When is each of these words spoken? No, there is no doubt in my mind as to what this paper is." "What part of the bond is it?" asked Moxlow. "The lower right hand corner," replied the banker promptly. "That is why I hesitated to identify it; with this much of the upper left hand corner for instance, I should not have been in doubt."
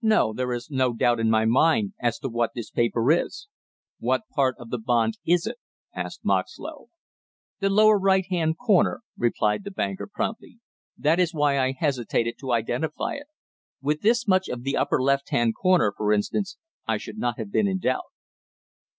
No, 0.00 0.32
there 0.32 0.54
is 0.54 0.70
no 0.70 0.94
doubt 0.94 1.20
in 1.20 1.28
my 1.28 1.44
mind 1.44 1.92
as 2.00 2.18
to 2.20 2.30
what 2.30 2.52
this 2.54 2.70
paper 2.70 3.12
is." 3.12 3.48
"What 3.98 4.22
part 4.34 4.56
of 4.58 4.70
the 4.70 4.78
bond 4.78 5.18
is 5.26 5.46
it?" 5.46 5.58
asked 5.94 6.24
Moxlow. 6.24 6.86
"The 7.60 7.68
lower 7.68 7.98
right 7.98 8.24
hand 8.30 8.56
corner," 8.56 9.02
replied 9.14 9.62
the 9.62 9.70
banker 9.70 10.06
promptly. 10.10 10.58
"That 10.96 11.20
is 11.20 11.34
why 11.34 11.58
I 11.58 11.72
hesitated 11.78 12.38
to 12.38 12.52
identify 12.52 13.16
it; 13.16 13.26
with 13.82 14.00
this 14.00 14.26
much 14.26 14.48
of 14.48 14.62
the 14.62 14.74
upper 14.74 15.02
left 15.02 15.28
hand 15.28 15.52
corner 15.54 15.92
for 15.94 16.14
instance, 16.14 16.56
I 16.86 16.96
should 16.96 17.18
not 17.18 17.36
have 17.36 17.52
been 17.52 17.68
in 17.68 17.78
doubt." 17.78 18.04